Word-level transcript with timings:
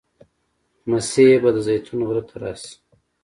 مسیح 0.89 1.31
به 1.41 1.49
د 1.55 1.57
زیتون 1.67 1.99
غره 2.07 2.23
ته 2.29 2.35
راشي. 2.41 2.73